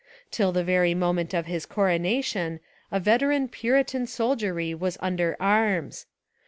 [0.31, 2.59] Till the very moment of his coronation
[2.91, 6.07] a veteran puritan soldiery was un der arms.